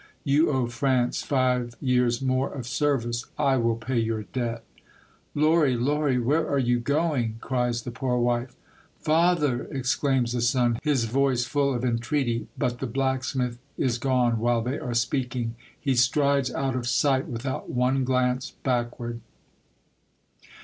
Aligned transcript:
You 0.23 0.49
owe 0.49 0.65
France 0.65 1.21
five 1.21 1.75
years 1.79 2.23
more 2.23 2.51
of 2.51 2.65
service. 2.65 3.25
I 3.37 3.57
will 3.57 3.75
pay 3.75 3.99
your 3.99 4.23
debt." 4.23 4.63
"Lory, 5.35 5.75
Lory, 5.77 6.17
where 6.17 6.49
are 6.49 6.57
you 6.57 6.79
going?" 6.79 7.35
cries 7.39 7.83
the 7.83 7.91
poor 7.91 8.17
wife." 8.17 8.55
Father!" 8.97 9.67
exclaims 9.71 10.31
the 10.31 10.41
son, 10.41 10.79
his 10.81 11.03
voice 11.05 11.45
full 11.45 11.71
of 11.71 11.85
entreaty. 11.85 12.47
But 12.57 12.79
the 12.79 12.87
blacksmith 12.87 13.59
is 13.77 13.99
gone 13.99 14.39
while 14.39 14.63
they 14.63 14.79
are 14.79 14.95
speaking. 14.95 15.53
He 15.79 15.93
strides 15.93 16.51
out 16.51 16.75
of 16.75 16.87
sight 16.87 17.27
without 17.27 17.69
one 17.69 18.03
glance 18.03 18.49
backward. 18.63 19.19